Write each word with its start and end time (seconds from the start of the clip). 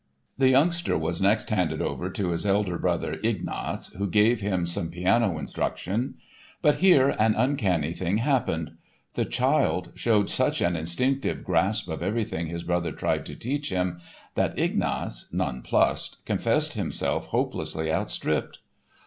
The 0.39 0.49
youngster 0.49 0.97
was 0.97 1.21
next 1.21 1.47
handed 1.51 1.79
over 1.79 2.09
to 2.09 2.29
his 2.29 2.43
elder 2.43 2.79
brother, 2.79 3.19
Ignaz, 3.21 3.89
who 3.99 4.07
gave 4.07 4.41
him 4.41 4.65
some 4.65 4.89
piano 4.89 5.37
instruction. 5.37 6.15
But 6.63 6.77
here 6.77 7.09
an 7.19 7.35
uncanny 7.35 7.93
thing 7.93 8.17
happened! 8.17 8.71
The 9.13 9.25
child 9.25 9.91
showed 9.93 10.31
such 10.31 10.59
an 10.59 10.75
instinctive 10.75 11.43
grasp 11.43 11.87
of 11.87 12.01
everything 12.01 12.47
his 12.47 12.63
brother 12.63 12.91
tried 12.91 13.27
to 13.27 13.35
teach 13.35 13.69
him 13.69 14.01
that 14.33 14.57
Ignaz, 14.57 15.29
nonplussed, 15.31 16.25
confessed 16.25 16.73
himself 16.73 17.27
hopelessly 17.27 17.93
outstripped. 17.93 18.57